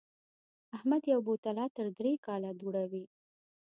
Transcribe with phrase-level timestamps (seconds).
[0.75, 3.05] احمد یو بوتل عطر درې کاله دوړوي.